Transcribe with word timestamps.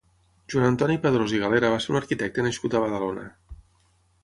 Joan 0.53 0.63
Antoni 0.69 0.95
Padrós 1.03 1.35
i 1.39 1.41
Galera 1.43 1.69
va 1.75 1.83
ser 1.85 1.95
un 1.95 2.01
arquitecte 2.01 2.47
nascut 2.49 2.79
a 2.81 2.85
Badalona. 2.87 3.29